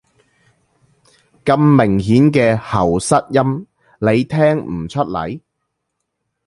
[1.45, 3.67] 咁明顯嘅喉塞音，
[3.99, 5.39] 你聽唔出來？